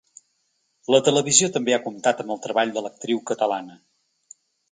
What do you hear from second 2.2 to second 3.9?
amb el treball de l’actriu catalana.